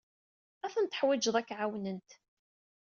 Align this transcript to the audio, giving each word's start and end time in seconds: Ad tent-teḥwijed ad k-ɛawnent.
Ad 0.65 0.71
tent-teḥwijed 0.73 1.35
ad 1.39 1.45
k-ɛawnent. 1.47 2.09